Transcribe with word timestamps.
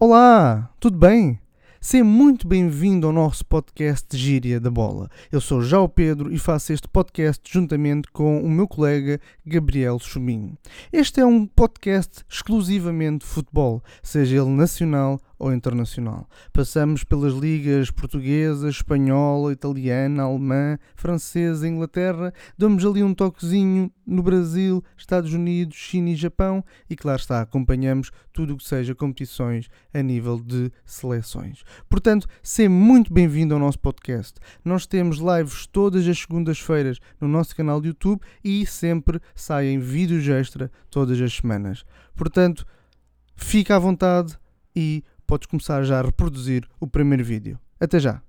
Olá, 0.00 0.70
tudo 0.78 0.96
bem? 0.96 1.40
Seja 1.80 2.04
muito 2.04 2.46
bem-vindo 2.46 3.08
ao 3.08 3.12
nosso 3.12 3.44
podcast 3.44 4.16
Gíria 4.16 4.60
da 4.60 4.70
Bola. 4.70 5.10
Eu 5.32 5.40
sou 5.40 5.60
João 5.60 5.88
Pedro 5.88 6.32
e 6.32 6.38
faço 6.38 6.72
este 6.72 6.86
podcast 6.86 7.42
juntamente 7.52 8.06
com 8.12 8.40
o 8.40 8.48
meu 8.48 8.68
colega 8.68 9.20
Gabriel 9.44 9.98
Chuminho. 9.98 10.56
Este 10.92 11.18
é 11.18 11.26
um 11.26 11.44
podcast 11.44 12.24
exclusivamente 12.28 13.26
de 13.26 13.32
futebol, 13.32 13.82
seja 14.00 14.36
ele 14.36 14.50
nacional 14.50 15.20
ou 15.38 15.52
internacional. 15.52 16.28
Passamos 16.52 17.04
pelas 17.04 17.32
ligas 17.32 17.90
portuguesa, 17.90 18.68
espanhola, 18.68 19.52
italiana, 19.52 20.24
alemã, 20.24 20.78
francesa, 20.96 21.68
Inglaterra, 21.68 22.32
damos 22.56 22.84
ali 22.84 23.02
um 23.02 23.14
toquezinho 23.14 23.90
no 24.06 24.22
Brasil, 24.22 24.82
Estados 24.96 25.32
Unidos, 25.32 25.76
China 25.76 26.10
e 26.10 26.16
Japão 26.16 26.64
e, 26.88 26.96
claro 26.96 27.20
está, 27.20 27.40
acompanhamos 27.40 28.10
tudo 28.32 28.54
o 28.54 28.56
que 28.56 28.64
seja 28.64 28.94
competições 28.94 29.68
a 29.92 30.02
nível 30.02 30.40
de 30.40 30.72
seleções. 30.84 31.62
Portanto, 31.88 32.26
seja 32.42 32.68
muito 32.68 33.12
bem-vindo 33.12 33.54
ao 33.54 33.60
nosso 33.60 33.78
podcast. 33.78 34.34
Nós 34.64 34.86
temos 34.86 35.18
lives 35.18 35.66
todas 35.66 36.06
as 36.06 36.18
segundas-feiras 36.18 36.98
no 37.20 37.28
nosso 37.28 37.54
canal 37.54 37.80
de 37.80 37.88
YouTube 37.88 38.20
e 38.42 38.66
sempre 38.66 39.20
saem 39.34 39.78
vídeos 39.78 40.26
extra 40.28 40.70
todas 40.90 41.20
as 41.20 41.34
semanas. 41.34 41.84
Portanto, 42.14 42.66
fica 43.36 43.76
à 43.76 43.78
vontade 43.78 44.38
e 44.74 45.04
podes 45.28 45.46
começar 45.46 45.84
já 45.84 46.00
a 46.00 46.02
reproduzir 46.02 46.66
o 46.80 46.86
primeiro 46.86 47.22
vídeo. 47.22 47.58
Até 47.78 48.00
já! 48.00 48.22